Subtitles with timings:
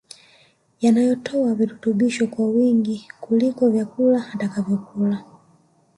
[0.81, 5.23] yanatoa virutubisho kwa wingi kuliko vyakula atakavyokula